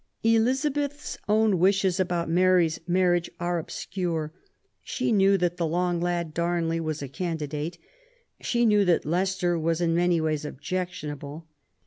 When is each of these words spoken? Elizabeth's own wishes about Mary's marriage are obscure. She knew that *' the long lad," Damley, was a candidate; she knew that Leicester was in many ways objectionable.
Elizabeth's 0.23 1.15
own 1.29 1.59
wishes 1.59 1.99
about 1.99 2.27
Mary's 2.27 2.79
marriage 2.87 3.29
are 3.39 3.59
obscure. 3.59 4.33
She 4.81 5.11
knew 5.11 5.37
that 5.37 5.57
*' 5.57 5.57
the 5.57 5.67
long 5.67 5.99
lad," 6.01 6.33
Damley, 6.33 6.79
was 6.79 7.03
a 7.03 7.07
candidate; 7.07 7.77
she 8.39 8.65
knew 8.65 8.83
that 8.83 9.05
Leicester 9.05 9.59
was 9.59 9.79
in 9.79 9.93
many 9.93 10.19
ways 10.19 10.43
objectionable. 10.43 11.45